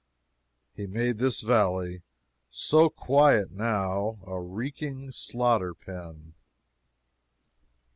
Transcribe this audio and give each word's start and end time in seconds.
He 0.73 0.87
made 0.87 1.19
this 1.19 1.41
valley, 1.41 2.01
so 2.49 2.89
quiet 2.89 3.51
now, 3.51 4.17
a 4.25 4.39
reeking 4.39 5.11
slaughter 5.11 5.75
pen. 5.75 6.33